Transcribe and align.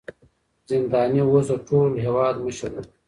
زنداني 0.69 1.21
اوس 1.23 1.47
د 1.51 1.53
ټول 1.67 1.89
هېواد 2.05 2.35
مشر 2.45 2.71
و. 2.75 2.81